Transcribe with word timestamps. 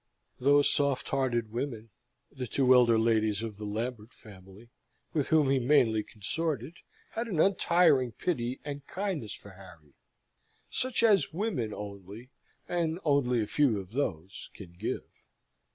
Those 0.39 0.67
soft 0.67 1.09
hearted 1.09 1.51
women, 1.51 1.91
the 2.31 2.47
two 2.47 2.73
elder 2.73 2.97
ladies 2.97 3.43
of 3.43 3.57
the 3.57 3.67
Lambert 3.67 4.13
family, 4.13 4.71
with 5.13 5.27
whom 5.29 5.51
he 5.51 5.59
mainly 5.59 6.01
consorted, 6.01 6.77
had 7.11 7.27
an 7.27 7.39
untiring 7.39 8.11
pity 8.11 8.59
and 8.65 8.87
kindness 8.87 9.35
for 9.35 9.51
Harry, 9.51 9.93
such 10.71 11.03
as 11.03 11.31
women 11.31 11.71
only 11.71 12.31
and 12.67 12.99
only 13.05 13.43
a 13.43 13.45
few 13.45 13.77
of 13.79 13.91
those 13.91 14.49
can 14.55 14.73
give. 14.73 15.03